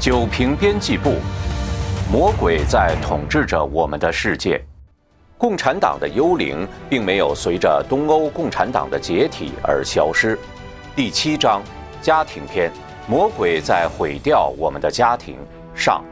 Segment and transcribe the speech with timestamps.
[0.00, 1.16] 九平编辑部，
[2.10, 4.58] 魔鬼在统治着我们的世界。
[5.36, 10.38] 共产党的幽灵并没有随着东欧共产党的解体而消失。
[10.96, 11.60] 第七章，
[12.00, 12.72] 家庭篇：
[13.06, 15.36] 魔鬼在毁掉我们的家庭。
[15.74, 16.02] 上。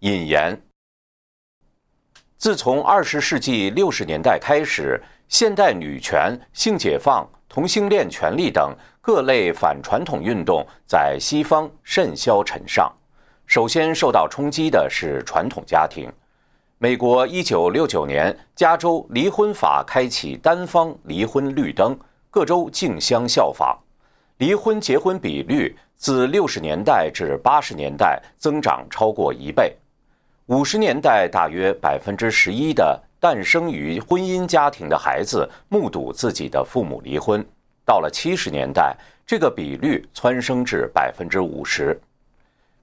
[0.00, 0.60] 引言：
[2.36, 12.92] 自从二十世纪六十年代开始，现代女权、性解放、同性恋权利等各类反传统运动在西方甚嚣尘上。
[13.46, 16.10] 首先受到冲击的是传统家庭。
[16.78, 21.98] 美国一九六九年加州离婚法开启单方离婚绿灯，
[22.30, 23.78] 各州竞相效仿，
[24.38, 29.74] 离婚结婚比率自六十年代至八十年代增长超过一倍。
[30.46, 37.42] 五十年代，大约百分之十一的诞生于婚姻家庭的孩子目睹自己的父母离婚；
[37.84, 42.00] 到了七十年代，这个比率蹿升至百分之五十。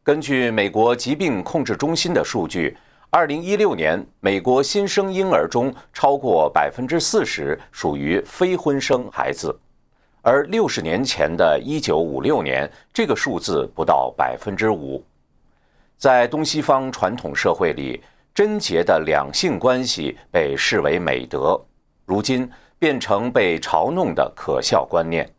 [0.03, 2.75] 根据美国疾病控制中心的数据，
[3.09, 9.57] 二零一六年美国新生婴儿中超过百分之四十属于非婚生孩子，
[10.21, 15.01] 而六十年前的一九五六年，这个数字不到百分之五。
[15.97, 21.59] 在东西方传统社会里，贞洁的两性关系被视为美德，
[22.03, 25.29] 如今变成被嘲弄的可笑观念。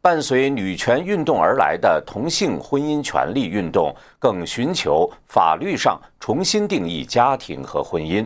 [0.00, 8.24] 伴随女权运动而来的同性婚姻权利运动，更寻求法律上重新定义家庭和婚姻。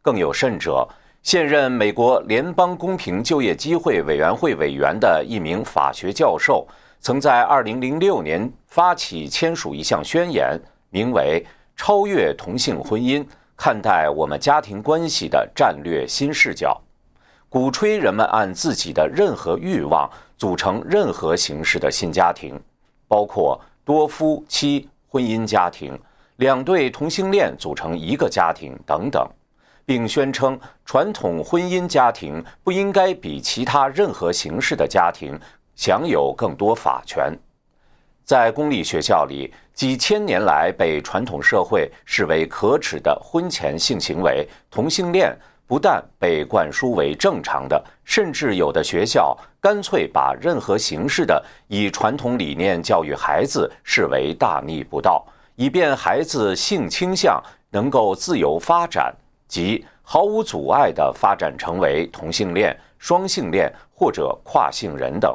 [0.00, 0.88] 更有甚者，
[1.22, 6.66] 现任美国联邦公平就业机会委员会委员的一名法学教授，
[7.00, 10.58] 曾在2006年发起签署一项宣言。
[10.90, 11.44] 名为
[11.76, 13.22] “超越同性婚姻，
[13.58, 16.80] 看待我们家庭关系的战略新视角”，
[17.50, 22.58] 鼓吹人们按自己的任何欲望组成任何形式的新家庭，
[23.08, 25.98] 包括多夫妻婚姻家庭、
[26.36, 29.28] 两对同性恋组成一个家庭等等，
[29.84, 35.36] 并宣称传统婚姻家庭不应该比其他任何形式的家庭
[35.74, 37.36] 享有更多法权。
[38.28, 45.34] 在公立学校里，几千年来被传统社会视为可耻的婚前性行为——同性恋，
[45.66, 59.10] 不但被灌输为正常的，甚至有的学校干脆把任何形式的以传统理念教育孩子视为大逆不道，以便孩子性倾向能够自由发展，
[59.46, 65.34] 即毫无阻碍地发展成为同性恋、双性恋或者跨性人等。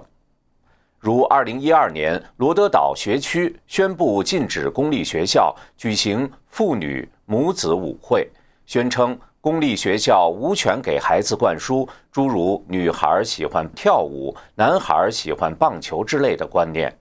[1.03, 8.25] 如二零一二年，罗德岛学区宣布禁止公立学校举行妇女母子舞会，
[8.65, 16.97] 宣称公立学校无权给孩子灌输诸如“女孩喜欢跳舞，男孩喜欢棒球”之类的观念。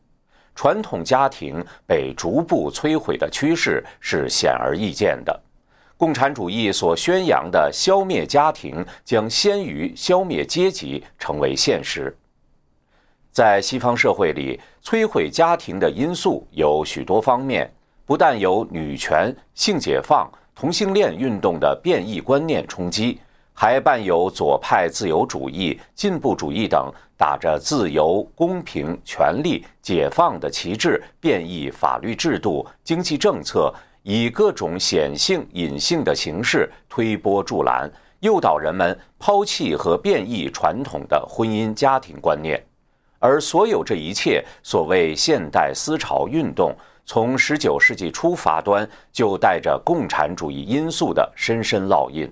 [0.52, 5.40] 传统家庭被逐步摧毁的趋势是显而易见的。
[5.96, 12.12] 共产主义所宣扬的消灭家庭，将先于消灭阶级成为现实。
[13.32, 17.72] 在西方社会里，摧毁家庭的因素有许多方面，
[18.04, 23.18] 不但有女权、性解放、同性恋运动的变异观念冲击，
[23.54, 33.72] 还伴有左派自由主义、进步主义等打着自由、公平、权利、解放的旗帜，变异法律制度、经济政策，
[34.02, 37.90] 以各种显性、隐性的形式推波助澜，
[38.20, 42.62] 诱导人们抛弃和变异传统的婚姻家庭观念。
[43.22, 46.74] 而所有这一切，所谓现代思潮运动，
[47.06, 52.28] 从十九世纪初发端，就带着共产主义因素的深深烙印。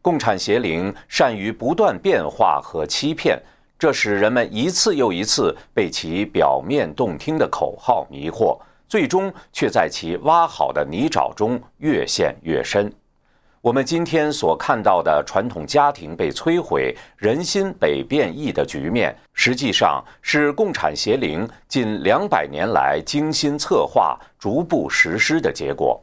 [0.00, 3.38] 共产邪灵善于不断变化和欺骗，
[3.78, 8.58] 这使人们一次又一次被其表面动听的口号迷惑，
[8.88, 12.90] 最终却在其挖好的泥沼中越陷越深。
[13.60, 26.00] 我们今天所看到的传统家庭被摧毁、人心被变异的局面，实际上是共产邪灵近两百年来精心策划、逐步实施的结果。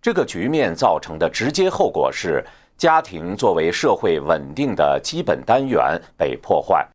[0.00, 2.42] 这个局面造成的直接后果是，
[2.78, 6.86] 家庭作为社会稳定的基本单元被破坏，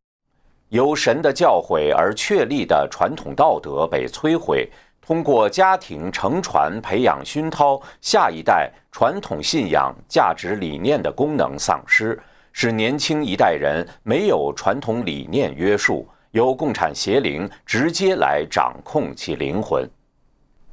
[0.70, 4.68] 由神的教诲而确立的传统道德被摧毁。
[5.04, 12.18] 通过家庭承传、培养、熏陶下一代传统信仰、价值理念的功能丧失，
[12.52, 19.84] 使年轻一代人没有传统理念约束，由共产邪灵直接来掌控其灵魂。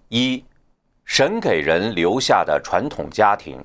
[0.10, 0.44] 一，
[1.04, 3.60] 神给人留下的传统家庭，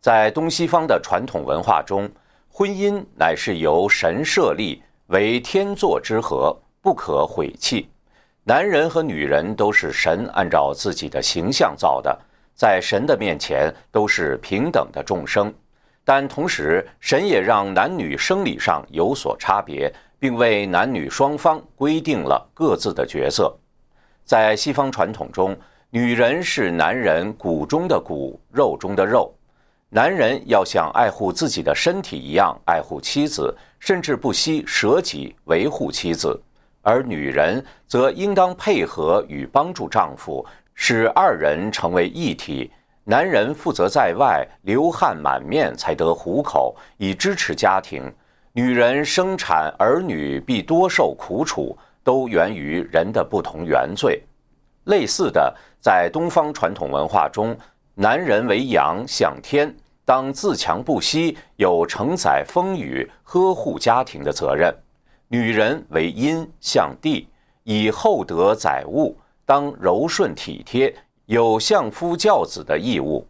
[0.00, 2.10] 在东西方的传统文化中，
[2.48, 6.56] 婚姻乃是由神设立为天作之合。
[6.80, 7.88] 不可毁弃。
[8.46, 12.14] 男人和女人都是神按照自己的形象造的，
[12.54, 15.52] 在神的面前都是平等的众生。
[16.04, 23.56] 但同时，神也让男女生理上有所差别，并为男女双方规定了各自的角色。
[24.26, 25.56] 在西方传统中，
[25.88, 29.32] 女人是男人骨中的骨，肉中的肉。
[29.88, 36.38] 男人要像爱护自己的身体一样爱护妻子，甚至不惜舍己维护妻子；
[36.84, 40.44] 而女人则应当配合与帮助丈夫，
[40.74, 42.70] 使二人成为一体。
[43.04, 48.02] 男人负责在外流汗满面才得糊口，以支持家庭；
[48.52, 54.22] 女人生产儿女必多受苦楚，都源于人的不同原罪。
[54.84, 57.56] 类似的，在东方传统文化中，
[57.94, 64.70] 男人为阳，向天，当自强不息，有承载风雨、呵护家庭的责任；
[65.34, 67.26] 女人为阴，向地，
[67.64, 70.94] 以厚德载物，当柔顺体贴。
[71.26, 73.26] 有相夫教子的义务，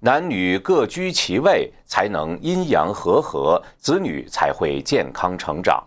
[0.00, 5.80] 男女各居其位，才能阴阳和合，子女才会健康成长。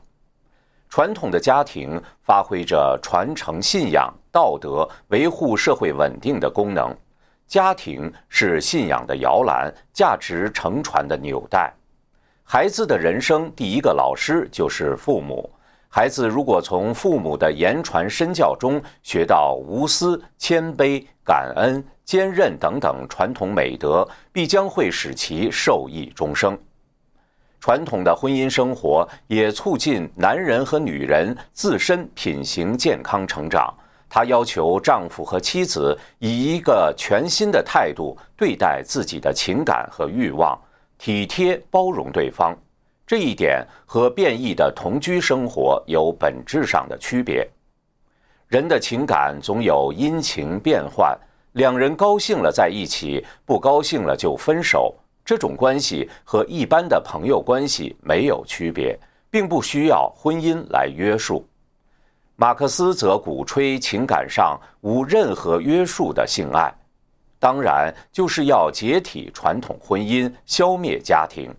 [0.87, 6.95] 传统的家庭发挥着传承信仰、道德、维护社会稳定的功能。
[7.47, 11.73] 家庭是信仰的摇篮，价值承传的纽带。
[12.51, 15.47] 孩子的人生第一个老师就是父母。
[15.87, 26.57] 孩子如果从父母的言传身教中学到无私、谦卑、感恩、坚韧等等传统美德，必将会使其受益终生。
[27.59, 33.71] 传统的婚姻生活也促进男人和女人自身品行健康成长。
[34.09, 40.59] 他要求丈夫和妻子以一个全新的态度对待自己的情感和欲望，
[40.99, 42.55] 体贴包容对方。
[43.07, 47.49] 这一点和变异的同居生活有本质上的区别。
[48.47, 51.17] 人的情感总有阴晴变幻，
[51.53, 54.93] 两人高兴了在一起，不高兴了就分手。
[55.25, 58.99] 这种关系和一般的朋友关系没有区别，
[59.29, 61.47] 并不需要婚姻来约束。
[62.35, 66.73] 马克思则鼓吹情感上无任何约束的性爱，
[67.39, 71.49] 当然就是要解体传统婚姻，消灭家庭。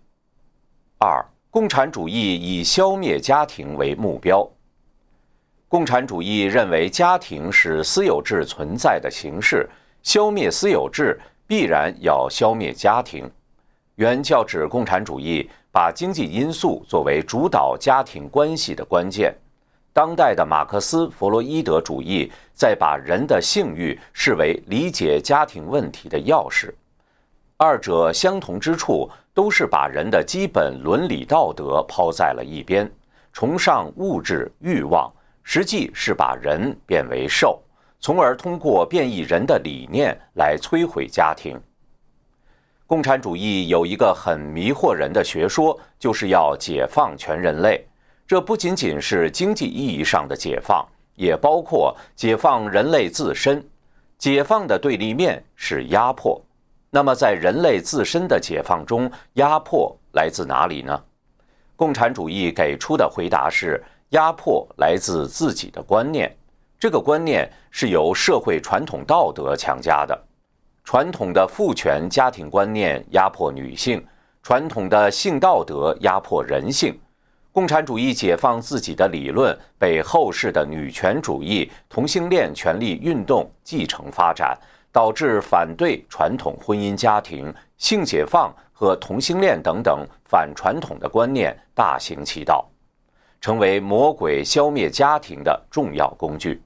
[0.98, 1.24] 二。
[1.52, 4.48] 共产主义以消灭家庭为目标。
[5.66, 9.68] 共产主义认为家庭是私有制存在的形式，
[10.00, 13.28] 消灭私有制必然要消灭家庭。
[13.96, 19.34] 原教旨共产主义把经济因素作为主导家庭关系的关键。
[19.92, 26.72] 当代的马克思弗洛伊德主义在把人的性欲视为理解家庭问题的钥匙。
[27.56, 29.10] 二者相同之处。
[29.32, 32.90] 都是把人的基本伦理道德抛在了一边，
[33.32, 35.10] 崇尚物质欲望，
[35.44, 37.62] 实际是把人变为兽，
[38.00, 41.58] 从而通过变异人的理念来摧毁家庭。
[42.88, 47.86] 共产主义有一个很迷惑人的学说，就是要解放全人类。
[48.30, 50.86] 这不仅仅是经济意义上的解放，
[51.16, 53.60] 也包括解放人类自身。
[54.18, 56.40] 解放的对立面是压迫。
[56.90, 61.02] 那么，在人类自身的解放中，压迫来自哪里呢？
[61.74, 66.32] 共产主义给出的回答是：压迫来自自己的观念。
[66.78, 70.16] 这个观念是由社会传统道德强加的。
[70.84, 74.00] 传统的父权家庭观念压迫女性，
[74.40, 76.96] 传统的性道德压迫人性。
[77.52, 84.58] 共产主义解放自己的理论被后世的女权主义、同性恋权利运动继承发展。
[84.92, 92.68] 导致反对传统婚姻家庭、性解放和同性恋等等反传统的观念大行其道，
[93.40, 96.60] 成为魔鬼消灭家庭的重要工具。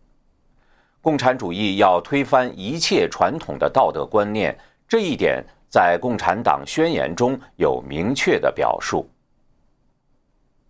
[1.02, 4.56] 共产主义要推翻一切传统的道德观念，
[4.88, 9.06] 这一点在《共产党宣言》中有明确的表述。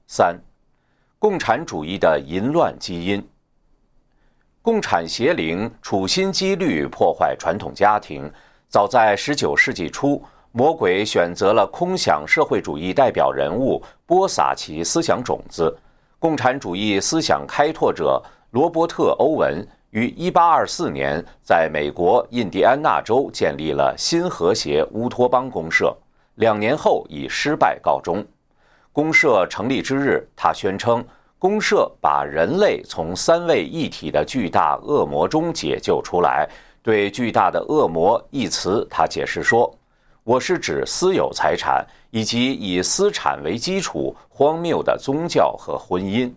[0.06, 0.38] 三，
[1.18, 3.26] 共产主义的淫乱基因。
[4.60, 8.30] 共产邪灵处心积虑破坏传统家庭。
[8.68, 15.76] 早在19世纪初，魔鬼选择了空想社会主义代表人物，播撒其思想种子。
[16.18, 25.96] 共产主义思想开拓者罗伯特·欧文于1824年在美国印第安纳州建立了新和谐乌托邦公社，
[26.36, 28.24] 两年后以失败告终。
[28.94, 31.04] 公社成立之日，他宣称。
[31.36, 36.48] 公社把人类从三位一体的巨大恶魔中解救出来。
[36.80, 39.68] 对“巨大的恶魔”一词，他解释说
[40.22, 46.32] ：“我是指私有财产以及以私产为基础荒谬的宗教和婚姻。”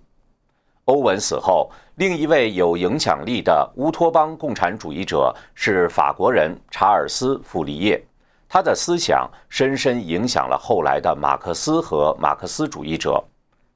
[0.85, 8.03] 欧文死后，另一位有影响力的乌托邦共产主义者是法国人查尔斯·傅立叶。
[8.49, 13.23] 他的思想深深影响了后来的马克思和马克思主义者。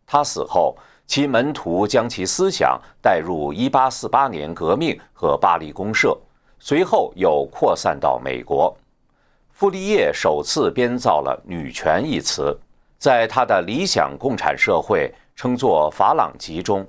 [0.06, 6.18] 他死后，其门徒将其思想带入1848年革命和巴黎公社，
[6.60, 8.76] 随后又扩散到美国。
[9.52, 12.58] 傅立叶首次编造了“女权”一词，
[12.98, 16.86] 在他的理想共产社会称作“法朗集”中。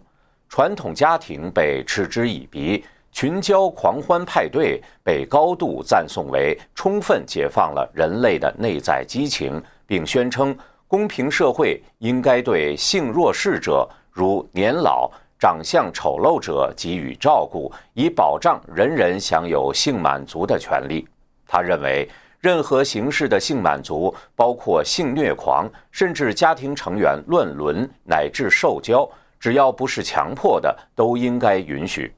[0.48, 10.56] 传统家庭被嗤之以鼻，群交狂欢派对被高度赞颂为充分解放了人类的内在激情，并宣称
[10.88, 21.06] 公平社会应该对性弱势者，如年老、长相丑陋者给予照顾，以保障人人享有性满足的权利。
[21.46, 22.08] 他认为，
[22.40, 29.08] 任何形式的性满足，包括性虐狂，甚至家庭成员乱伦乃至受教。
[29.38, 32.12] 只要不是强迫的，都应该允许。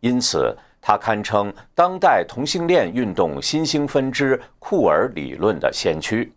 [0.00, 6.32] 因此，他堪称当代同性恋运动新兴分支库尔理论的先驱。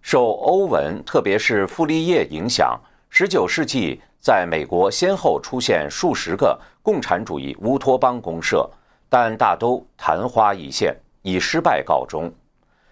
[0.00, 2.76] 受欧文，特别是傅立叶影响
[3.12, 8.68] ，19世纪在美国先后出现数十个共产主义乌托邦公社，
[9.08, 12.32] 但大都昙花一现，以失败告终。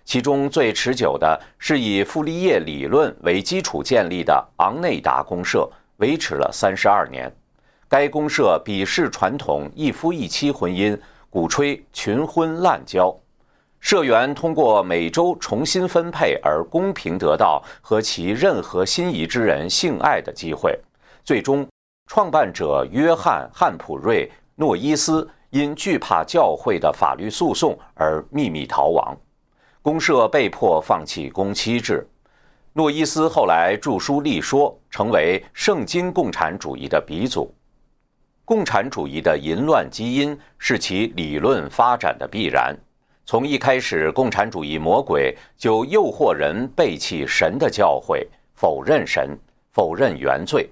[0.04, 5.70] 其中最持久的是以傅立叶理论为基础建立的昂内达公社。
[5.96, 7.30] 维持了三十二年，
[7.90, 10.96] 该公社鄙视传统一夫一妻婚姻，
[11.28, 13.12] 鼓吹群婚滥交，
[13.80, 20.78] 社员通过每周重新分配而公平得到和其任何心仪之人性爱的机会。
[21.24, 21.66] 最终，
[22.06, 29.16] 创办者约翰·汉普瑞·诺伊斯因惧怕教会的法律诉讼而秘密逃亡，
[29.82, 32.08] 公社被迫放弃公妻制。
[32.72, 37.52] 诺伊斯后来著书立说，成为圣经共产主义的鼻祖。
[38.50, 42.76] 共产主义的淫乱基因是其理论发展的必然。
[43.24, 48.26] 从一开始，共产主义魔鬼就诱惑人背弃神的教诲，
[48.56, 49.38] 否认神，
[49.70, 50.68] 否认原罪。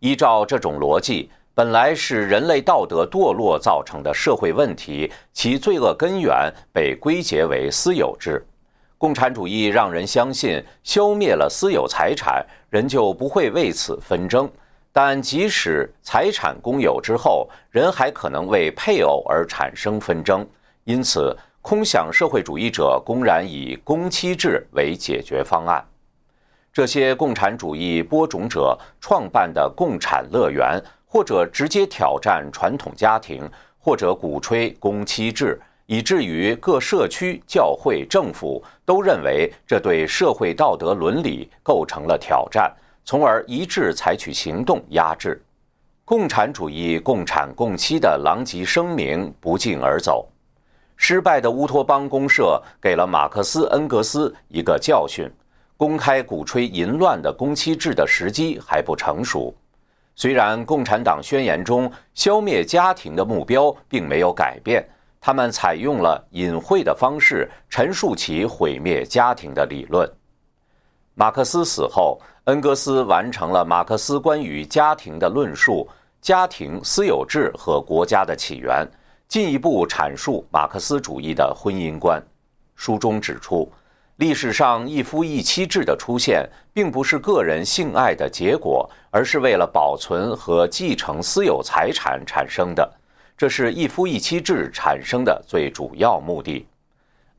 [0.00, 8.44] 依照这种逻辑，本来是人类道德堕落造成的社会问题，其罪恶根源被归结为私有制。
[8.98, 14.46] 共产主义让人相信，消灭了私有财产，人就不会为此纷争。
[14.92, 20.46] 但即使财产公有之后，人还可能为配偶而产生纷争。
[20.84, 25.82] 因此，空想社会主义者公然以公妻制为解决方案。
[26.72, 35.60] 这些共产主义播种者创办的共产乐园，或者直接挑战传统家庭，或者鼓吹公妻制。
[35.86, 42.72] 以至于各社区、教会、政府都认为这对社会道德伦理构成了挑战，
[43.04, 45.42] 从而一致采取行动压制。
[46.04, 50.28] 共产主义共产共妻的狼藉声明不胫而走。
[50.96, 55.30] 失败的乌托邦公社给了马克思、恩格斯一个教训：
[55.76, 59.54] 公开鼓吹淫乱的公妻制的时机还不成熟。
[60.14, 64.86] 虽然共产党宣言中消灭家庭的目标并没有改变。
[65.24, 70.08] 他们采用了隐晦的方式陈述其毁灭家庭的理论。
[71.14, 75.88] 马克思死后，恩格斯完成了马克思关于家庭的论述：
[76.20, 78.84] 家庭、私有制和国家的起源，
[79.28, 82.20] 进一步阐述马克思主义的婚姻观。
[82.74, 83.70] 书中指出，
[84.16, 92.92] 历史上一夫一妻制的出现，并不是个人性爱的结果，而是为了保存和继承私有财产产生的。
[93.38, 96.66] 这是一夫一妻制产生的最主要目的。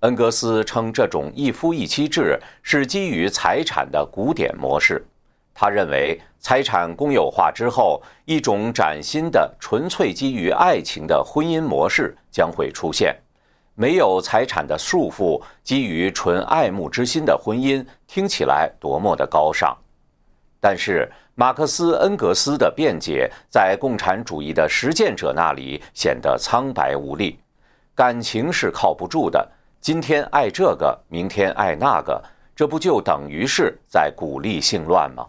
[0.03, 5.01] 恩格斯称这种一夫一妻制是基于财产的古典模式。
[5.53, 13.15] 他认为，财产公有化之后，一种崭新的、纯粹基于爱情的婚姻模式将会出现。
[13.75, 19.73] 没有财产的束缚，基于纯爱慕之心的婚姻，听起来多么的高尚！
[20.59, 27.39] 但是，马克思、恩格斯的辩解在共产主义的实践者那里显得苍白无力。
[27.95, 29.49] 感情是靠不住的，
[29.83, 32.23] 今天爱这个，明天爱那个，
[32.55, 35.27] 这不就等于是在鼓励性乱吗？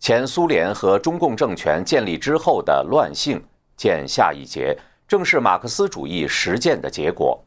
[0.00, 3.40] 前苏联和中共政权建立之后的乱性，
[3.76, 7.40] 见下一节，正是马克思主义实践的结果。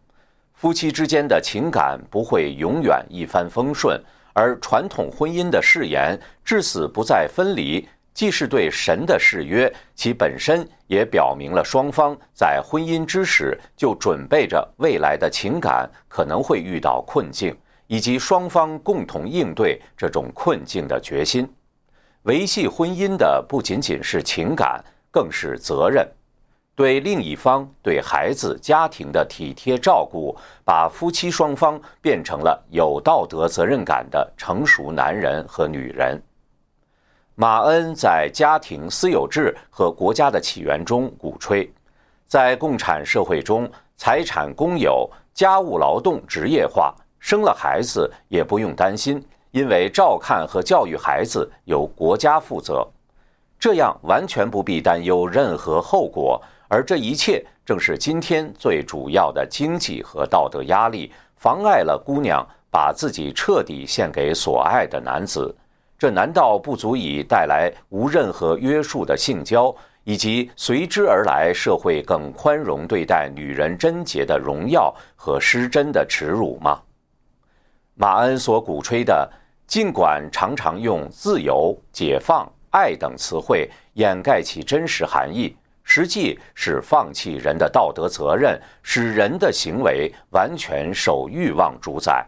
[0.54, 4.02] 夫妻之间的情感不会永远一帆风顺。
[4.32, 17.56] 而传统婚姻的誓言“至死不再分离”，既是对神的誓约，其本身也表明了双方在婚姻之时就准备着未来的情感可能会遇到困境，
[17.88, 21.48] 以及双方共同应对这种困境的决心。
[22.24, 26.08] 维系婚姻的不仅仅是情感，更是责任。
[26.76, 36.22] 对另一方、对孩子、家庭的体贴照顾，把夫妻双方变成了有道德责任感的成熟男人和女人。
[37.42, 41.68] 马恩在家庭私有制和国家的起源中鼓吹，
[42.28, 43.68] 在共产社会中，
[43.98, 49.20] 财产公有、家务劳动职业化，生了孩子也不用担心，
[49.50, 52.88] 因为照看和教育孩子由国家负责，
[53.58, 56.40] 这样完全不必担忧任何后果。
[56.68, 65.52] 而这一切正是今天最主要的经济和道德压力，妨碍了姑娘把自己彻底献给所爱的男子。
[66.02, 69.72] 这难道不足以带来无任何约束的性交，
[70.04, 76.82] 以及随之而来社会更宽容对待女人贞洁的荣耀和失贞的耻辱吗？
[77.94, 79.32] 马恩所鼓吹的，
[79.68, 85.56] 尽管常常用自由、解放、爱等词汇掩盖其真实含义。
[85.84, 92.26] 实际是放弃人的道德责任，使人的行为完全受欲望主宰。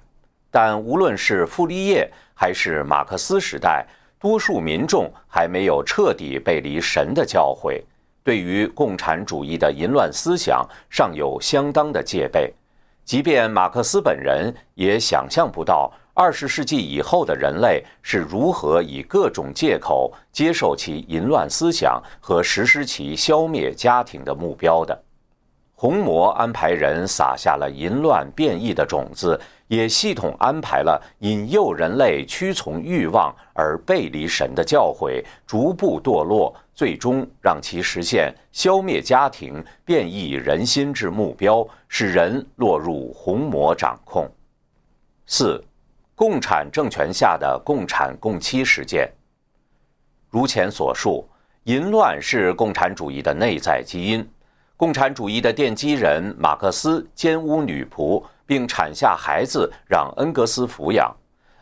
[0.51, 3.85] 但无论是傅立叶还是马克思时代，
[4.19, 7.81] 多数民众还没有彻底背离神的教诲，
[8.23, 12.53] 对于共产主义的淫乱思想尚有相当的戒备。
[13.03, 15.91] 即便马克思本人也想象不到。
[16.15, 25.03] 二十世纪以后的人类是如何以各种借口接受其淫乱思想和实施其消灭家庭的目标的？
[25.83, 29.37] 红魔安排人撒下了淫乱变异的种子，
[29.67, 44.25] 也系统安排了引诱人类屈从欲望而背离神的教诲，逐步堕落，最终让其实现消灭家庭、变异人心之目标，使人落入红魔掌控。
[45.25, 45.61] 四。
[46.15, 49.11] 共产政权下的共产共妻实践。
[50.29, 51.27] 如前所述，
[51.63, 54.25] 淫乱是共产主义的内在基因。
[54.83, 61.09] 共产主义的奠基人马克思奸污女仆，并产下孩子让恩格斯抚养。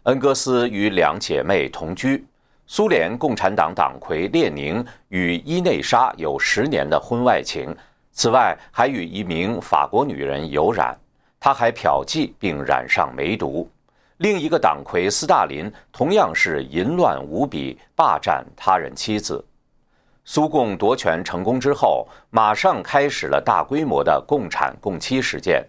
[0.06, 2.26] 恩格斯与两姐妹同居。
[2.66, 7.72] 苏联共产党党魁列宁与伊内莎有十年的婚外情，
[8.12, 10.98] 此外还与一名法国女人有染。
[11.40, 13.70] 他还嫖妓并染上梅毒。
[14.18, 19.46] 另一个党魁斯大林同样是淫乱无比，霸占他人妻子。
[20.34, 25.62] 苏共夺权成功之后，马上开始了大规模的共产共妻实践。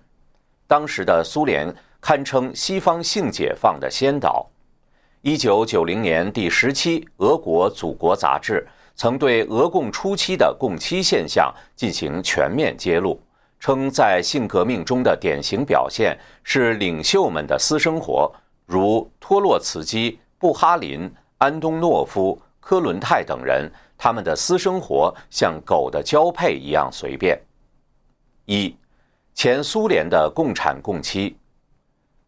[0.68, 4.48] 当时的苏联堪称西方性解放的先导。
[5.22, 13.20] 一九九零年第十期《俄国祖国》杂志曾对俄共初期的共妻现象进行全面揭露，
[13.58, 18.32] 称在性革命中的典型表现是领袖们的私生活。
[18.66, 23.68] 如托洛茨基、布哈林、安东诺夫、科伦泰等人，
[24.04, 27.40] 他们的私生活像狗的交配一样随便。
[28.46, 28.74] 一，
[29.32, 31.36] 前苏联的共产共妻。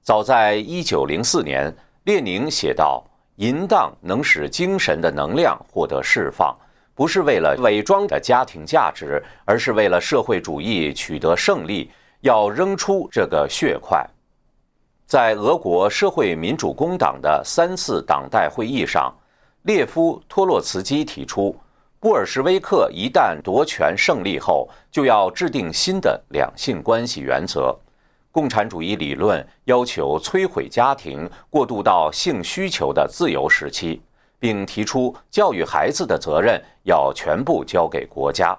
[0.00, 3.02] 早在一九零四年，列宁写道
[3.42, 6.56] ：“淫荡能使精神的能量获得释放，
[6.94, 14.08] 不是为了伪装的家庭价值，而是为了社会主义取得胜利，要扔出这个血块。”
[15.06, 19.12] 在俄国社会民主工党的三次党代会议上，
[19.62, 21.56] 列夫·托洛茨基提出，
[22.04, 27.74] 布尔什维克一旦夺权胜利后，就要制定新的两性关系原则。
[28.30, 34.02] 共产主义理论要求摧毁家庭，过渡到性需求的自由时期，
[34.38, 38.54] 并提出教育孩子的责任要全部交给国家。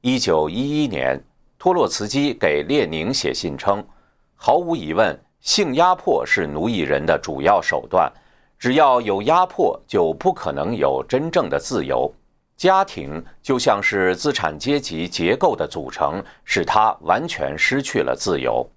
[0.00, 1.22] 一九一一年，
[1.58, 3.86] 托洛茨基给列宁写信称
[4.34, 8.10] ：“毫无疑问。”性压迫是奴役人的主要手段，
[8.58, 12.10] 只要有压迫，就不可能有真正的自由。
[12.58, 18.68] 家庭就像是资产阶级结构的组成，使他完全失去了自由。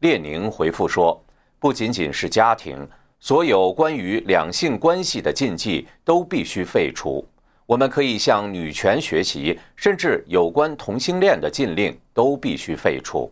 [0.00, 1.22] 列宁回复说
[1.60, 2.88] ：“不仅仅是家庭，
[3.20, 7.22] 所有关于两性关系的禁忌都必须废除。
[7.66, 13.30] 我们可以向女权学习，甚至有关同性恋的禁令都必须废除。”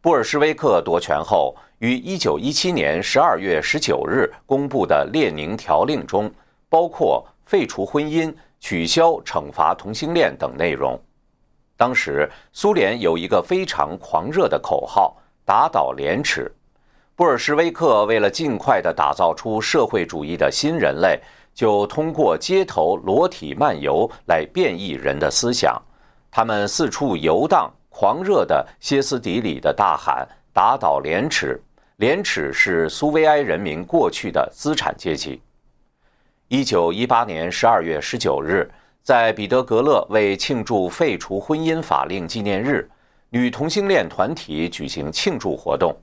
[0.00, 6.32] 布尔什维克夺权后，于1917年12月19日公布的列宁条令中，
[6.68, 10.96] 包括废除婚姻、取消惩罚同性恋等内容。
[11.76, 16.48] 当时，苏联有一个非常狂热的口号：“打倒廉耻。”
[17.16, 21.20] 布尔什维克为了尽快地打造出社会主义的新人类，
[21.52, 25.80] 就通过街头裸体漫游来变异人的思想。
[26.30, 27.68] 他们四处游荡。
[27.92, 31.60] 狂热的歇斯底里的大喊：“打倒廉耻！
[31.96, 35.42] 廉耻是苏维埃人民过去的资产阶级。”
[36.50, 38.68] 一九一八年十二月十九日，
[39.04, 42.90] 在彼得格勒为庆祝废除婚姻法令纪念日，
[43.28, 45.94] 女同性恋团体举行庆祝活动。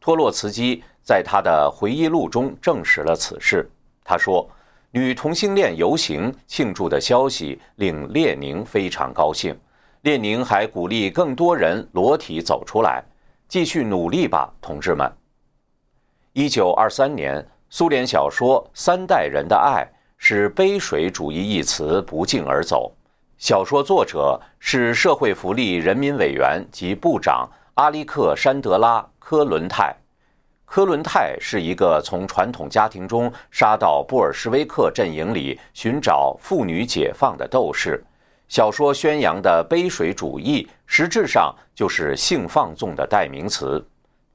[0.00, 3.68] 托洛茨基在他的回忆录中证实了此事。
[4.04, 4.48] 他说
[4.94, 9.58] ：“女同性恋游行庆祝的消息令列宁非常高兴。
[10.02, 13.02] 列宁还鼓励更多人裸体走出来，
[13.48, 15.12] 继续努力吧，同志们。”
[16.32, 19.82] 一九二三年，苏联小说《三代人的爱》。
[20.16, 22.92] 使杯水主义一词不胫而走。
[23.38, 29.94] 小说作者是社会福利人民委员及部长阿里克山德拉·科伦泰。
[30.64, 38.02] 科伦泰是一个从传统家庭中杀到布尔什维克阵营里寻找妇女解放的斗士。
[38.48, 43.84] 小说宣扬的杯水主义，实质上就是性放纵的代名词。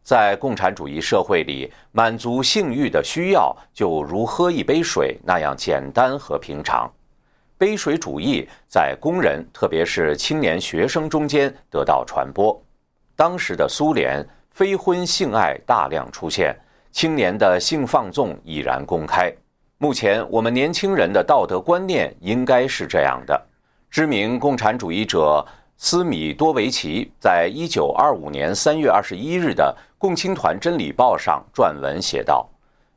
[0.04, 6.92] 在共产主义社会里，满足性欲的需要就如喝一杯水那样简单和平常。
[7.58, 12.60] 杯水主义在工人，特别是青年学生中间得到传播。
[13.16, 16.56] 当时的苏联，非婚性爱大量出现，
[16.92, 19.32] 青年的性放纵已然公开。
[19.78, 23.40] 目前，我们年轻人的道德观念应该是这样的：
[23.92, 25.46] 知名共产主义者。
[25.84, 32.50] 斯米多维奇在一九二五年三月二十一日的《共青团真理报》上撰文写道：“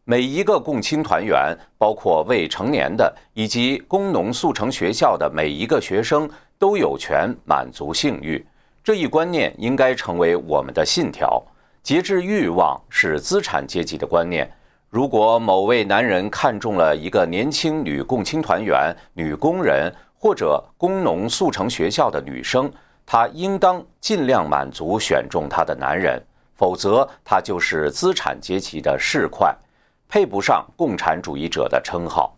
[0.04, 6.26] 每一个共青团员，包括未成年的以及工农速成学校的每一个学生，
[6.58, 8.42] 都有权满足性欲。
[8.82, 11.42] 这一观念应该成为我们的信条。
[11.82, 14.50] 节制欲望是资产阶级的观念。
[14.88, 22.72] 如果某位男人看中了一个年轻女共青团员、女工人，或者工农速成学校的女生，
[23.04, 26.18] 她应当尽量满足选中她的男人，
[26.54, 29.54] 否则他就是资产阶级的市侩，
[30.08, 32.36] 配不上共产主义者的称号。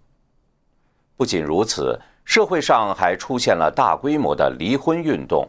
[1.16, 5.48] 不仅如此，社会上还出现了大规模的离婚运动。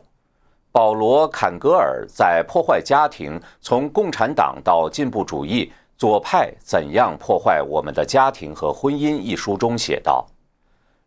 [0.72, 10.28] 保罗·坎格尔在《破坏家庭：从共产党到进步主义，左派怎样破坏我们的家庭和婚姻》一书中写道。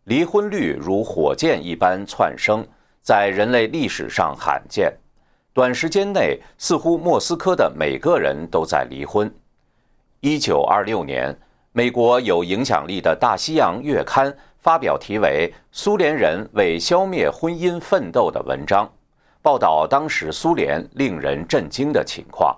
[0.05, 2.67] 离婚率如火箭一般窜升，
[3.01, 4.93] 在人类历史上罕见。
[5.53, 9.29] 短时间内，似乎莫斯科的每个人都在离婚。
[10.21, 11.37] 一九二六年，
[11.73, 18.89] 美国有影响力的《大西洋月刊》发表题为《苏联人为消灭婚姻奋斗》的文章，
[19.41, 22.57] 报道当时苏联令人震惊的情况。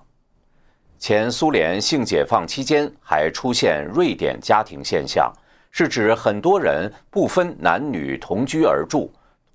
[1.00, 5.34] 前苏联性解放期间，还出现瑞典家庭现象。
[5.76, 9.12] 是指很多人不分男女同居而住，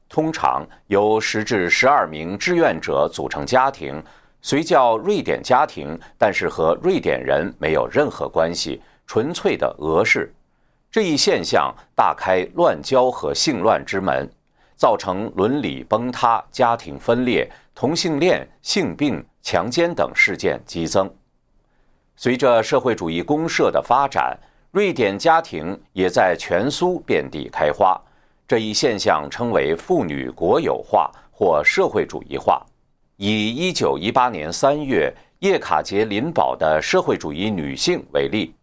[0.08, 4.02] 通常由十至十二名志愿者组成家庭，
[4.40, 10.34] 虽叫瑞典家庭，但是和瑞典人没有任何关系，纯粹的俄式。
[10.90, 14.30] 这一现象大开乱交和性乱之门，
[14.76, 21.08] 造成伦理崩塌、家庭分裂、同性恋、性病、强奸等事件激增。
[22.16, 24.38] 随着社会主义公社的发展。
[24.70, 27.98] 瑞典家庭也在全苏遍地开花，
[28.48, 32.64] 这一现象称为妇女国有化或社会主义化。
[33.16, 38.54] 以1918年3月叶卡捷琳堡的社会主义女性为例，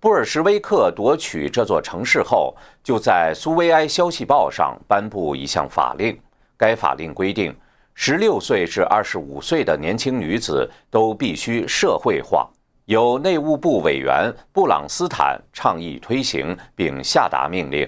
[0.00, 6.18] 布尔什维克夺取这座城市后，就在苏维埃消息报上颁布一项法令。
[6.56, 7.54] 该法令规定
[7.94, 12.48] ，16岁至25岁的年轻女子都必须社会化。
[12.86, 17.86] 由内务部委员布朗斯坦倡议推行并下达命令，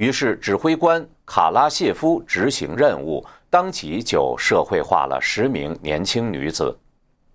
[0.00, 6.74] 于是指挥官卡拉谢夫执行任务，当即就社会化了十名年轻女子。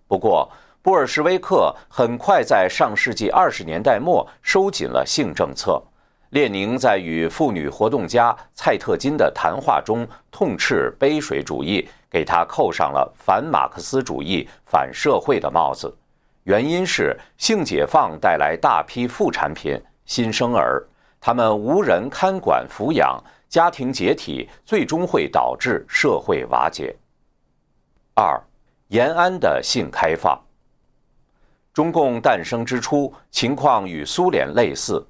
[0.08, 0.52] 不过，
[0.82, 5.80] 布尔什维克很快在上世纪二十年代末收紧了性政策。
[6.32, 15.96] 列宁在与妇女活动家蔡特金的谈话中痛斥杯水主义，给他扣上了反马克思主义、反社会的帽子。
[16.46, 20.84] 原因是性解放带来大批副产品、新生儿，
[21.26, 26.96] 他们无人看管抚养，家庭解体，最终会导致社会瓦解。
[28.14, 28.40] 二，
[28.90, 30.40] 延安的性开放。
[31.74, 35.04] 中共诞生之初，情况与苏联类似，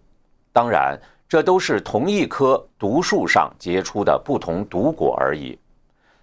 [0.54, 0.98] 当然，
[1.28, 5.60] 这都是同一棵毒树上结出的不同毒果而已。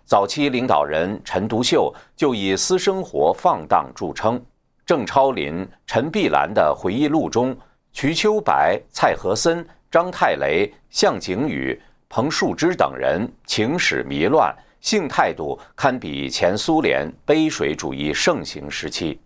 [0.06, 4.42] 早期领导人陈独秀就以私生活放荡著称。
[4.86, 7.54] 郑超林、陈碧兰的回忆录中，
[7.92, 11.78] 瞿秋白、蔡和森、张太雷、向景宇、
[12.08, 14.50] 彭树之等人情史迷乱，
[14.80, 19.20] 性态度堪比前苏联杯水主义盛行时期。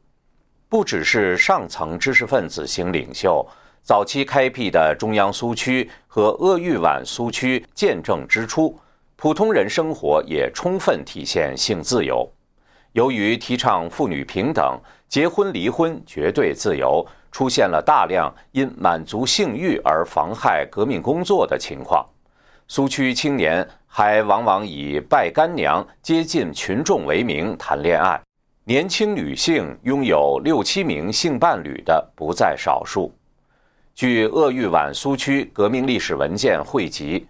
[0.69, 3.47] 不只是上层知识分子型领袖，
[3.81, 8.77] 早期开辟的中央苏区和鄂豫皖苏区见证之初，
[9.15, 12.29] 普通人生活也充分体现性自由。
[12.91, 14.77] 由于提倡妇女平等，
[15.09, 22.05] 结婚离婚绝对自由，出现了大量因满足性欲而妨害革命工作的情况。
[22.69, 28.21] 苏区青年还往往以拜干娘、接近群众为名谈恋爱，
[28.65, 33.15] 年轻女性拥有六七名性伴侣的不在少数。
[33.95, 37.27] 据鄂豫皖苏区革命历史文件汇集，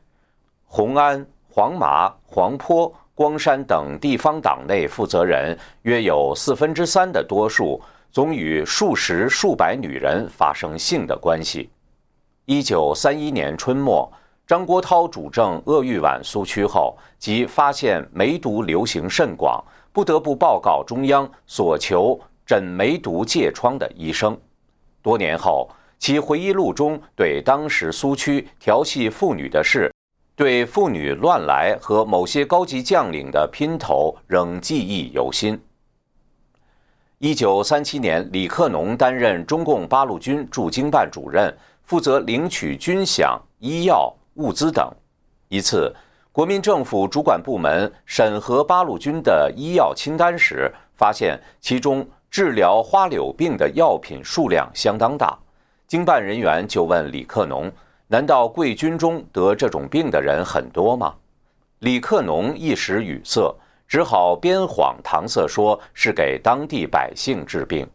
[0.65, 7.81] 红安、黄麻、黄坡、光山等地方党内负责人约有四分之三的多数，
[8.13, 11.71] 总与数十数百女人发生性的关系。
[12.45, 14.13] 一九三一年春末，
[14.47, 24.39] 张国焘主政鄂豫皖苏区后，即发现梅毒流行甚广，不得不报告中央，所求诊梅毒疥疮的医生。
[25.01, 25.71] 多年后。
[25.99, 29.91] 其回忆录中对当时苏区调戏妇女的事，
[30.37, 35.59] 对妇女乱来和某些高级将领的姘头仍记忆犹新。
[37.18, 44.87] 一九三七年，李克农担任中共八路军驻京办主任，负责领取军饷、医药物资等。
[45.49, 45.90] 一次，
[46.33, 55.35] 国民政府主管部门审核八路军的医药清单时，发现其中治疗花柳病的药品数量相当大。
[55.87, 57.72] 经办人员就问李克农
[58.09, 61.14] ：“难道贵军中得这种病的人很多吗？”
[61.81, 63.55] 李克农一时语塞，
[63.87, 67.87] 只好编谎搪塞，说是给当地百姓治病。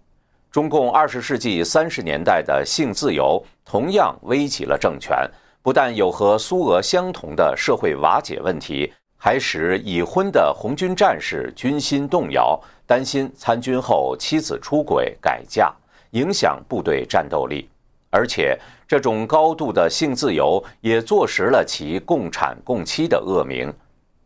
[0.52, 5.18] 中共二十世纪三十年代的性自由同样危及了政权，
[5.62, 15.74] 不但有和苏俄相同的社会瓦解问题，还使已婚的红军战士军心动摇，担心参军后妻子出轨改嫁，
[16.12, 17.70] 影响部队战斗力。
[18.12, 23.74] 而且，这种高度的性自由也坐实了其共产共妻的恶名。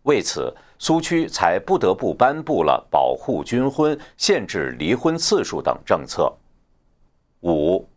[0.03, 6.33] 为此，苏区才不得不颁布了保护军婚、限制离婚次数等政策。
[7.41, 7.87] 五，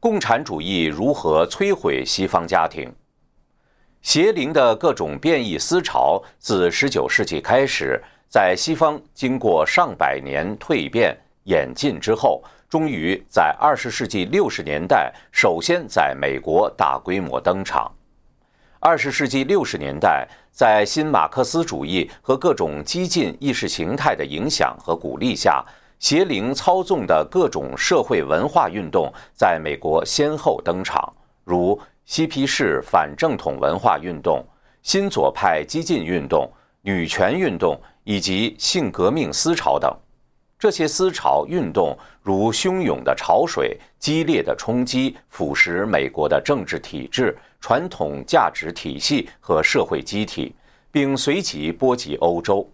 [0.00, 2.92] 共产主义如何摧毁西方家庭？
[4.02, 12.42] 邪灵的各种变异思潮，自19世纪开始，在西方经过上百年蜕变演进之后。
[12.76, 17.90] 终于在二十世纪六十年代，首先在美国大规模登场。
[18.80, 25.64] 二十世纪六十年代，在新马克思主义和各种激进意识形态的影响和鼓励下，
[25.98, 31.10] 邪灵操纵的各种社会文化运动在美国先后登场，
[31.44, 34.46] 如嬉皮士反正统文化运动、
[34.82, 36.46] 新左派激进运动、
[36.82, 39.90] 女权运动以及性革命思潮等。
[40.58, 41.94] 这些思潮运动
[42.26, 50.52] 如汹涌的潮水，激烈的冲击，腐蚀美国的政治体制、传统价值体系和社会机体，
[50.90, 52.68] 并随即波及欧洲。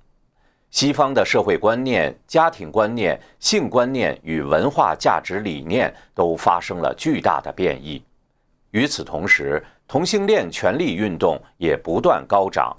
[0.70, 8.02] 西方的社会观念、家庭观念、性观念与文化价值理念都发生了巨大的变异。
[8.70, 12.74] 与此同时，同性恋权利运动也不断高涨。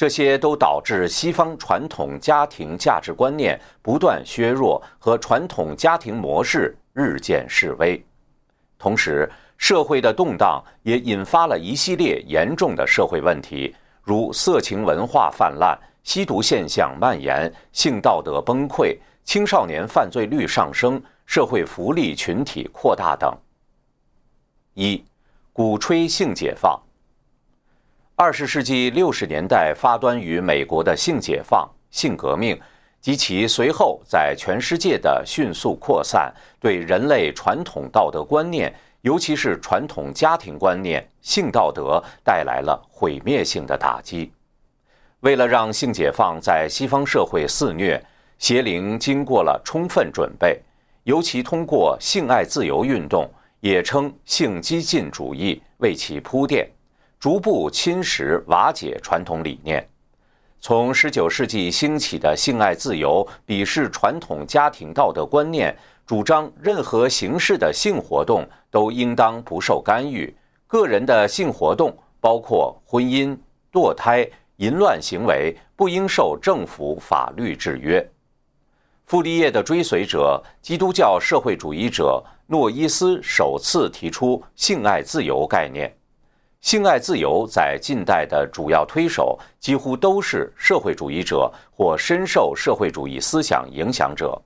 [0.00, 8.02] 这些都导致西方传统家庭价值观念不断削弱和传统家庭模式日渐式微，
[8.78, 23.30] 同时社会的动荡也引发了一系列严重的社会问题，如色情文化泛滥、吸毒现象蔓延、性道德崩溃、青少年犯罪率上升、社会福利群体扩大等。
[24.72, 25.04] 一，
[25.52, 26.80] 鼓吹性解放。
[28.22, 32.60] 二十世纪六十年代发端于美国的性解放、性革命
[33.00, 36.30] 及其随后在全世界的迅速扩散，
[36.60, 44.30] 对人类传统道德观念，尤其是传统家庭观念、性道德带来了毁灭性的打击。
[45.20, 47.98] 为了让性解放在西方社会肆虐，
[48.36, 50.60] 邪灵经过了充分准备，
[51.04, 56.70] 尤其通过性爱自由运动，也称性激进主义，为其铺垫。
[57.20, 59.86] 逐步侵蚀、瓦解传统理念。
[60.58, 70.34] 从19世纪兴起的性爱自由，鄙视传统家庭道德观念，主张任何形式的性活动都应当不受干预，
[70.66, 73.36] 个人的性活动，包括婚姻、
[73.70, 78.02] 堕胎、淫乱行为，不应受政府法律制约。
[79.04, 85.94] 傅立叶的追随者、基督教社会主义者诺伊斯首次提出性爱自由概念。
[86.60, 94.40] 性爱自由在近代的主要推手几乎都是社会主义者或深受社会主义思想影响者，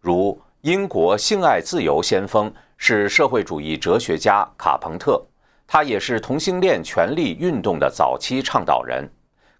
[0.00, 5.20] 如英国性爱自由先锋是社会主义哲学家卡彭特，
[5.66, 9.08] 他也是同性恋权利运动的早期倡导人。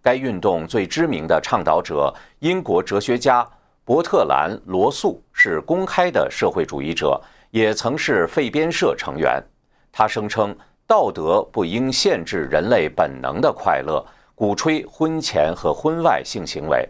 [0.00, 3.44] 该运动最知名的倡导者，英国哲学家
[3.84, 9.42] 伯特兰·罗素是公开的社会主义者，也曾是废边社成员。
[9.90, 10.56] 他声称，
[10.86, 14.04] 道德不应限制人类本能的快乐，
[14.36, 16.88] 鼓吹婚前和婚外性行为。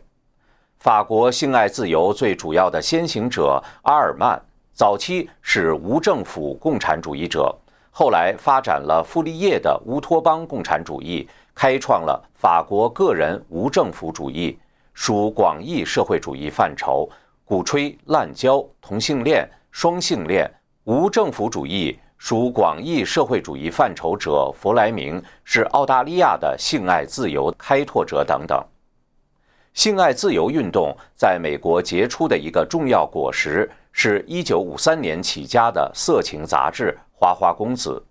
[0.79, 4.39] 法国性爱自由最主要的先行者阿尔曼，
[4.75, 7.57] 早期是无政府共产主义者，
[7.91, 14.59] 后来发展了傅立叶的乌托邦共产主义，开创了法国个人无政府主义，
[14.93, 17.09] 属广义社会主义范畴，
[17.47, 20.51] 鼓吹滥交、同性恋、双性恋。
[20.85, 28.63] 无政府主义属广义社会主义范畴者弗莱明是澳大利亚的性爱自由开拓者等等。
[29.75, 38.03] 性爱自由运动在美国结出的一个重要果实，是一九五三年起家的色情杂志《花花公子》。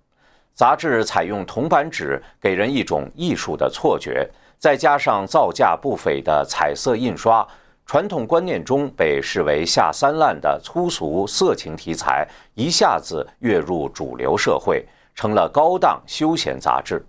[0.54, 7.46] 杂志采用铜版纸，给人一种艺术的错觉，再加上造价不菲的彩色印刷，
[7.86, 17.06] 传统观念中被视为下三滥的粗俗色情题材，一下子跃入主流社会，成了高档休闲杂志。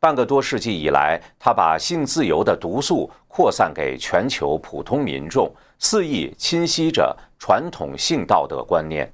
[0.00, 9.10] 半个多世纪以来，他把性自由的毒素扩散给全球普通民众，肆意侵袭着传统性道德观念。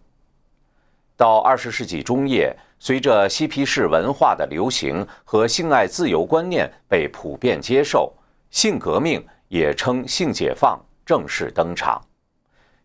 [1.18, 8.10] 到二十世纪中叶，随着嬉皮士文化的流行和性爱自由观念被普遍接受，
[8.50, 12.00] 性革命也称性解放正式登场。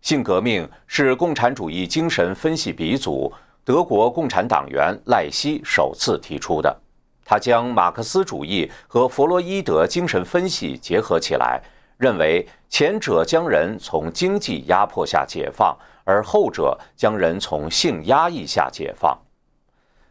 [0.01, 3.31] 性革命是共产主义精神分析鼻祖
[3.63, 6.77] 德国共产党员赖希首次提出的。
[7.25, 11.61] 他将马克思主义和弗洛伊德精神分析结合起来，
[11.95, 15.73] 认为前者将人从经济压迫下解放，
[16.03, 19.17] 而后者将人从性压抑下解放。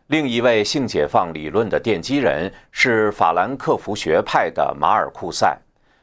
[0.07, 5.55] 另一位性解放理论的奠基人是法兰克福学派的马尔库塞，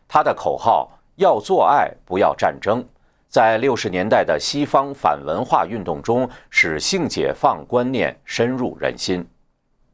[0.10, 2.86] 他的口号“要做爱，不要战争”，
[3.30, 9.26] 在六十年代的西方反文化运动中，使性解放观念深入人心。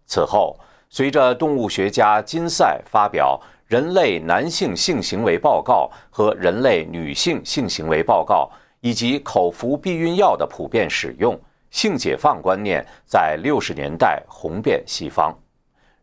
[0.07, 0.57] 此后。
[0.87, 8.49] 随着动物学家金赛发表《人类男性性行为报告》和《人类女性性行为报告》，
[8.79, 11.37] 以及口服避孕药的普遍使用，
[11.69, 15.37] 性解放观念在六十年代红遍西方。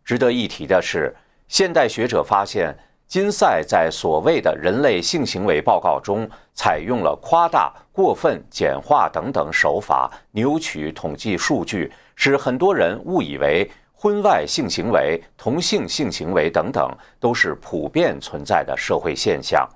[0.04, 1.14] 值得一提的是，
[1.48, 2.76] 现代学者发现，
[3.12, 13.70] 金赛在所谓的人类性行为报告中，采用了夸大、过分、简化等等手法，扭曲统计数据，使很多人误以为。
[13.92, 19.68] 婚外性行为、同性性行为等等，都是普遍存在的社会现象，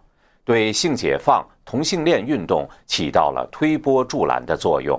[0.42, 4.98] 对性解放、同性恋运动起到了推波助澜的作用。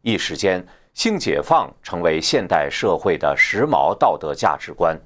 [0.00, 4.98] 一时间，性解放成为现代社会的时髦道德价值观。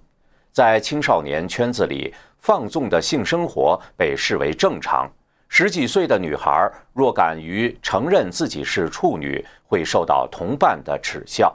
[0.53, 2.15] 在青少年圈子里，
[2.47, 5.11] 放纵的性生活被视为正常。
[5.49, 11.53] 十几岁的女孩若敢于承认自己是处女，会受到同伴的耻笑。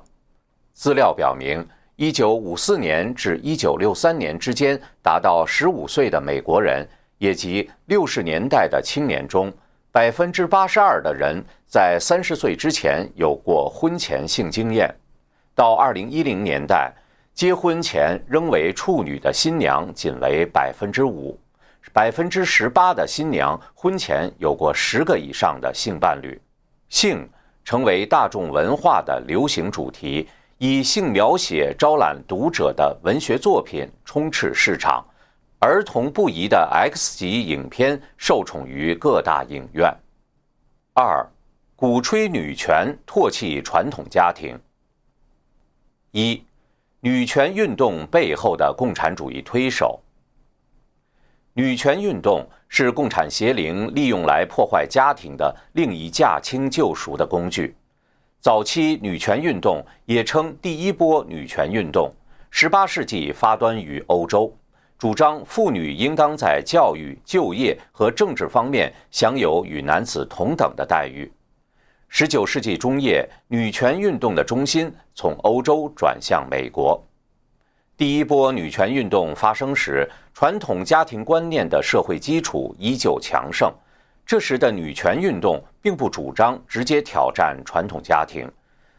[0.74, 6.86] 资料表明，1954年至1963年之间，达到15岁的美国人，
[7.20, 9.50] 也即60年代的青年中
[9.94, 14.94] ，82%的人在30岁之前有过婚前性经验。
[15.56, 16.94] 到2010年代，
[17.34, 26.40] 结婚前仍为处女的新娘仅为 5%，18% 的新娘婚前有过十个以上的性伴侣。
[26.90, 27.28] 性
[27.64, 30.28] 成为大众文化的流行主题。
[30.64, 35.04] 以性描写招揽读者的文学作品充斥市场，
[35.58, 39.92] 儿童不宜的 X 级影片受宠于各大影院。
[40.94, 41.28] 二，
[41.76, 44.56] 鼓吹女权，唾弃传统家庭。
[46.12, 46.46] 一，
[47.04, 50.00] 女权运动背后的共产主义推手。
[51.54, 57.76] 女权运动是共产邪灵利用来破坏家庭的另一驾轻就熟的工具。
[58.40, 62.14] 早期女权运动也称第一波女权运动，
[62.52, 64.56] 十八世纪发端于欧洲，
[65.00, 71.32] 主张妇女应当在教育、就业和政治方面享有与男子同等的待遇。
[72.14, 77.02] 十九世纪中叶，女权运动的中心从欧洲转向美国。
[77.96, 83.74] 第一波女权运动发生时，传统家庭观念的社会基础依旧强盛。
[84.26, 88.46] 这时的女权运动并不主张直接挑战传统家庭。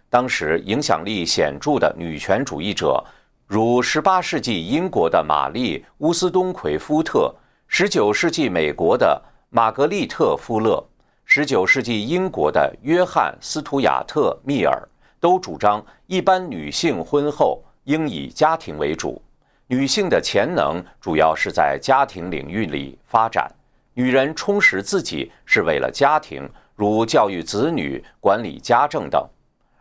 [0.09, 3.05] 当时影响力显著的女权主义者，
[3.47, 7.31] 如18世纪英国的玛丽·乌斯东奎夫特
[7.71, 10.83] ，19世纪美国的玛格丽特·富勒
[11.29, 14.87] ，19世纪英国的约翰·斯图亚特·密尔
[15.19, 19.21] 都主张一般女性婚后应以家庭为主，
[19.67, 23.51] 女性的潜能主要是在家庭领域里发展，
[23.95, 29.27] 女人充实自己是为了家庭，如教育子女、管理家政等。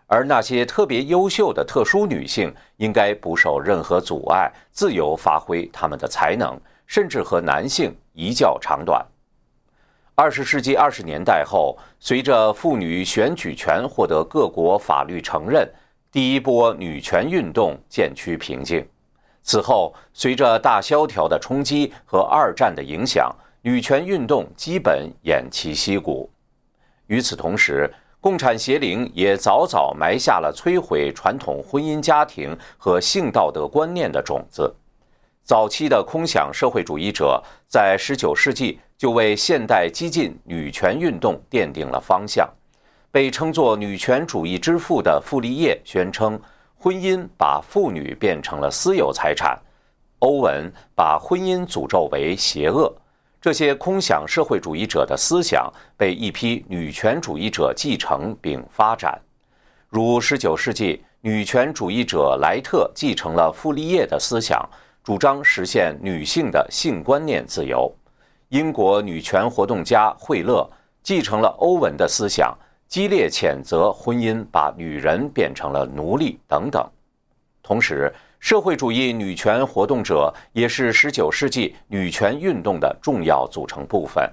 [0.08, 9.06] 而那些特别优秀的特殊女性，应该不受任何阻碍，自由发挥她们的才能，甚至和男性一较长短。
[10.22, 15.68] 二十世纪二十年代后，随着妇女选举权获得各国法律承认，
[16.12, 18.88] 第一波女权运动渐趋平静。
[19.42, 26.30] 此后，随着大萧条的冲击和二战的影响，女权运动基本偃旗息鼓。
[27.08, 34.72] 与此同时，共产邪灵也早早埋下了摧毁传统婚姻家庭和性道德观念的种子。
[35.44, 42.48] 早期的空想社会主义者在19世纪就为现代激进女权运动奠定了方向。
[43.10, 46.40] 被称作女权主义之父的傅立叶宣称，
[46.78, 49.58] 婚姻把妇女变成了私有财产；
[50.20, 52.96] 欧文把婚姻诅咒为邪恶。
[53.42, 59.20] 这些空想社会主义者的思想被一批女权主义者继承并发展，
[59.90, 64.64] 如19世纪女权主义者莱特继承了傅立叶的思想，
[65.04, 67.92] 主张实现女性的性观念自由；
[68.52, 70.70] 英国女权活动家惠勒
[71.02, 72.54] 继承了欧文的思想，
[72.86, 76.86] 激烈谴责婚姻把女人变成了奴隶等等。
[77.64, 84.30] 同时，社会主义女权活动者也是19世纪女权运动的重要组成部分。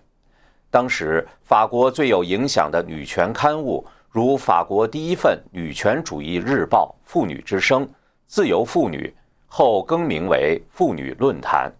[0.68, 7.86] 当时，法国最有影响的女权刊物，如法国第一份女权主义日报《妇女之声》、
[8.26, 9.14] 《自由妇女》，
[9.46, 11.70] 后更名为《妇女论坛》、《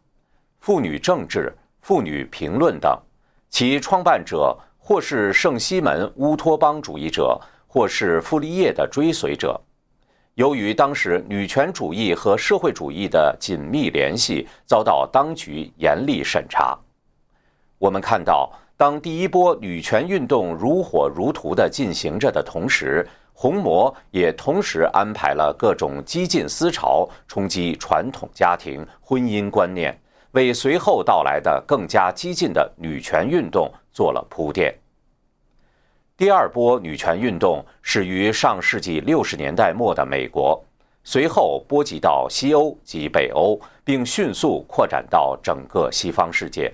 [0.60, 1.40] 妇女政治》、
[1.88, 3.00] 《妇女评论》等，
[3.48, 9.58] 其创办者或是圣西门乌托邦主义者，或是傅立叶的追随者。
[10.34, 16.78] 由于当时女权主义和社会主义的紧密联系，遭到当局严厉审查。
[17.78, 29.98] 我们看到，当第一波女权运动如火如荼地进行着的同时，红魔也同时安排了各种激进思潮，冲击传统家庭婚姻观念，
[30.32, 34.74] 为随后到来的更加激进的女权运动做了铺垫。
[36.16, 40.60] 第二波女权运动始于上世纪六十年代末的美国，
[41.04, 46.72] 随后波及到西欧及北欧，并迅速扩展到整个西方世界。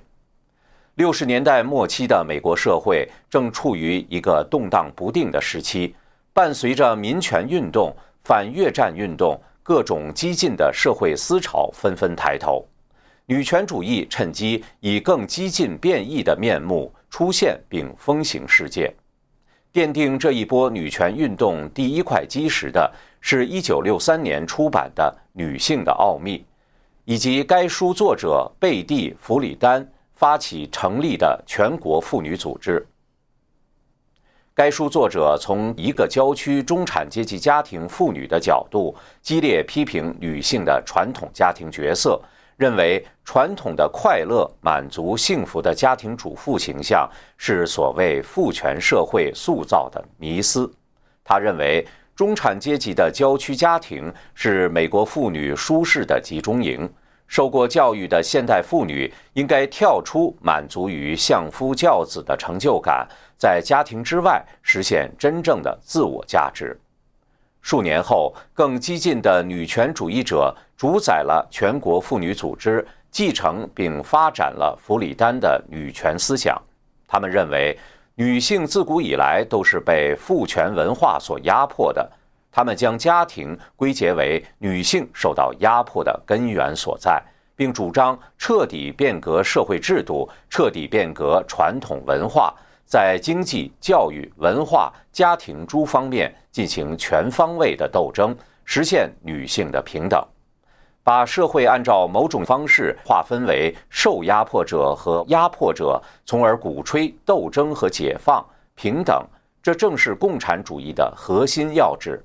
[0.95, 5.95] 六十年代末期的美国社会正处于一个动荡不定的时期，
[6.33, 7.95] 伴随着民权运动、
[8.25, 12.65] 反越战运动，各种激进的社会思潮纷纷抬头，
[13.27, 18.95] 女权主义趁机以更激进、变异的面目出现并风行世界。
[19.73, 26.39] 奠定这一波女权运动第一块基石的是1963年出版的《女性的奥秘》，
[27.05, 32.87] 以及该书作者贝蒂·弗里丹发起成立的全国妇女组织。
[34.55, 42.21] 该书作者从一个郊区中产阶级家庭妇女的角度，激烈批评女性的传统家庭角色。
[42.57, 50.73] 认为传统的快乐、满足、幸福的家庭主妇形象是所谓父权社会塑造的迷思。
[51.25, 56.89] 他认为，中产阶级的郊区家庭是美国妇女舒适的集中营。
[57.27, 66.79] 受过教育的现代妇女应该跳出满足于相夫教子的成就感，在家庭之外实现真正的自我价值。
[67.65, 76.61] 数年后，更激进的女权主义者主宰了全国妇女组织，继承并发展了弗里丹的女权思想。
[77.09, 77.75] 他们认为，
[78.17, 82.07] 女性自古以来都是被父权文化所压迫的。
[82.53, 87.19] 他们将家庭归结为女性受到压迫的根源所在，
[87.57, 92.55] 并主张彻底变革社会制度，彻底变革传统文化。
[92.85, 100.25] 在经济、教育、文化、家庭诸方面进行全方位的斗争，实现女性的平等，
[101.03, 109.27] 把社会按照某种方式划分为受压迫者和压迫者，从而鼓吹斗争和解放、平等。
[109.63, 112.23] 这正是共产主义的核心要旨。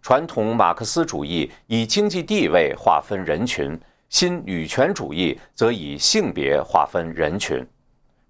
[0.00, 3.76] 传统马克思主义以经济地位划分人群，
[4.08, 7.66] 新女权主义则以性别划分人群。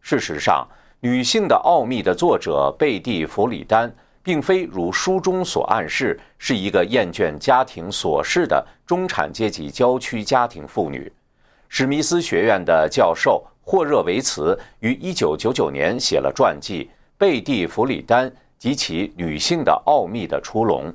[0.00, 0.66] 事实上，
[1.04, 11.12] 女性的奥秘的作者贝蒂·弗里丹，并非如书中所暗示，是一个厌倦家庭琐事的中产阶级郊区家庭妇女。
[11.68, 16.84] 史密斯学院的教授霍热维茨于1999年写了传记
[17.18, 20.86] 《贝蒂·弗里丹及其女性的奥秘的出笼》，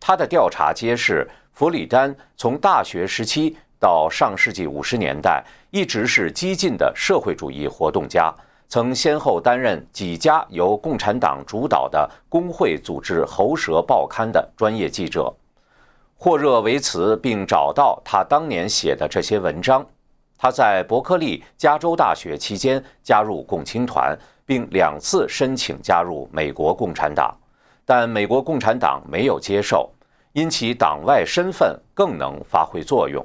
[0.00, 8.34] 他的调查揭示，弗里丹从大学时期到上世纪五十年代，一直是激进的社会主义活动家，
[8.72, 15.30] 曾先后担任几家由共产党主导的工会组织喉舌报刊的专业记者。
[16.16, 19.84] 霍热维茨，并找到他当年写的这些文章。
[20.38, 27.36] 他在伯克利加州大学期间加入共青团，并两次申请加入美国共产党。
[27.84, 29.90] 但美国共产党没有接受，
[30.32, 33.22] 因其党外身份更能发挥作用。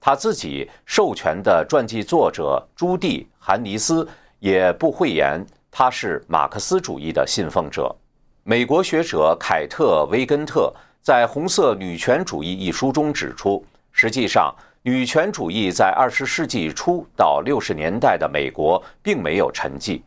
[0.00, 4.08] 他自己授权的传记作者朱蒂·韩尼斯
[4.38, 7.94] 也不讳言他是马克思主义的信奉者。
[8.42, 10.72] 美国学者凯特·威根特
[11.02, 20.02] 在《红色女权主义》一书中指出，实际上，女权主义在二十世纪初到六十年代的美国并没有沉寂，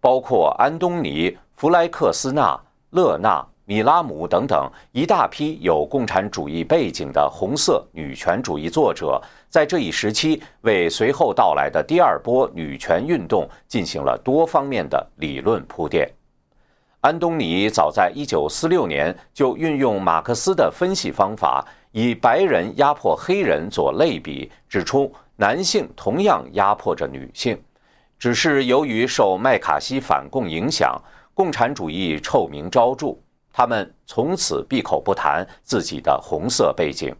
[0.00, 2.60] 包括安东尼·弗莱克斯纳。
[2.90, 16.06] 勒纳、米拉姆等等一大批有共产主义背景的红色女权主义作者，在这一时期为随后到来的第二波女权运动进行了多方面的理论铺垫。
[17.00, 27.58] 安东尼早在1946年就运用马克思的分析方法，以白人压迫黑人做类比，指出男性同样压迫着女性，
[28.18, 31.00] 只是由于受麦卡锡反共影响。
[31.36, 33.12] 共产主义臭名昭著，
[33.56, 37.14] 他们从此闭口不谈自己的红色背景。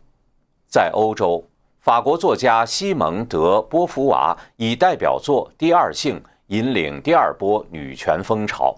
[0.67, 1.45] 在欧洲，
[1.79, 6.17] 法国作家西蒙·德·波伏娃以代表作《第二性》
[6.49, 8.75] 引领第二波女权风潮。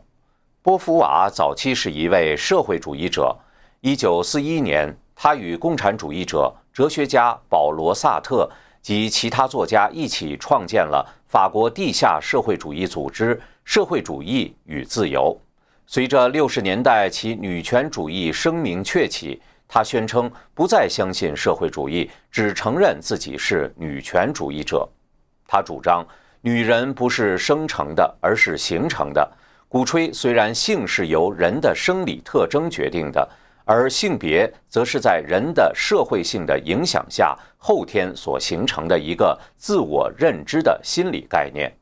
[0.60, 3.34] 波伏娃早期是一位社会主义者。
[3.80, 8.50] 1941年，他与共产主义者、哲学家保罗·萨特
[8.82, 13.40] 及其他作家一起创建了法国地下社会主义组织。
[13.64, 15.34] 社会主义与自由。
[15.88, 24.88] 随着六十年代其女权主义声名鹊起，她宣称不再相信社会主义，只承认自己是女权主义者。
[25.46, 26.04] 她主张
[26.40, 29.32] 女人不是生成的，而是形成的，
[29.68, 33.28] 鼓吹虽然性是由人的生理特征决定的，
[33.64, 41.72] 而性别则是在人的社会性的影响下后天所形成的一个自我认知的心理概念。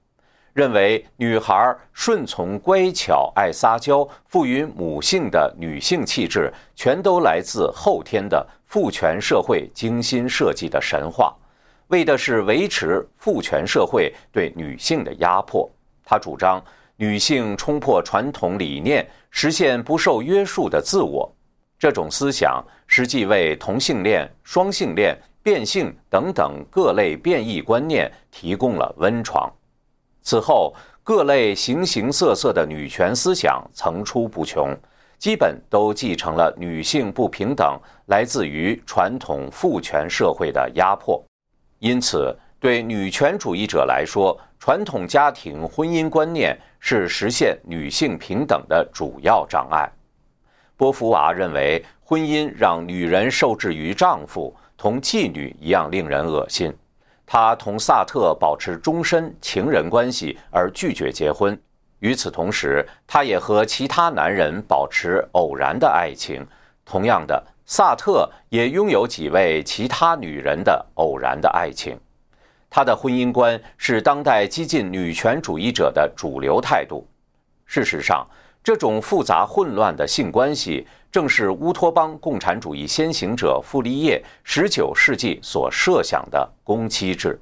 [0.55, 11.35] 认为女孩顺从、乖巧、爱撒娇、赋予母性的女性气质，全都来自后天的父权社会精心设计的神话，
[11.89, 15.69] 为的是维持父权社会对女性的压迫。
[16.05, 16.63] 他主张
[16.95, 21.29] 女性冲破传统理念，实现不受约束的自我。
[21.77, 29.53] 这种思想实际为同性恋、双性恋、变性等等各类变异观念提供了温床。
[30.25, 34.75] 此后，各类形形色色的女权思想层出不穷，
[35.19, 41.23] 基本都继承了女性不平等来自于传统父权社会的压迫。
[41.79, 49.87] 因此，对女权主义者来说，传统家庭婚姻观念是实现女性平等的主要障碍。
[50.75, 56.73] 波伏娃认为，婚姻让女人受制于丈夫，同妓女一样令人恶心。
[57.27, 61.59] 他同萨特保持终身情人关系，而拒绝结婚。
[62.01, 66.47] 与此同时，他也和其他男人保持偶然的爱情。
[66.85, 71.99] 同样的，萨特也拥有几位其他女人的偶然的爱情。
[72.69, 77.09] 他的婚姻观是当代激进女权主义者的主流态度。
[77.65, 78.27] 事实上，
[78.63, 87.41] 这种复杂混乱的性关系，正是乌托邦共产主义先行者傅立叶十九世纪所设想的工期制。